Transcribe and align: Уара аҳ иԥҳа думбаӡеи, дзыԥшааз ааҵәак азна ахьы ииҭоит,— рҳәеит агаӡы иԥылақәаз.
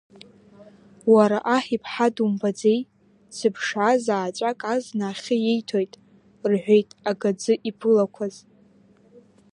Уара 1.13 1.37
аҳ 1.55 1.65
иԥҳа 1.75 2.07
думбаӡеи, 2.15 2.79
дзыԥшааз 3.31 4.03
ааҵәак 4.15 4.59
азна 4.73 5.07
ахьы 5.11 5.35
ииҭоит,— 5.39 5.93
рҳәеит 6.51 6.89
агаӡы 7.09 7.53
иԥылақәаз. 7.69 8.35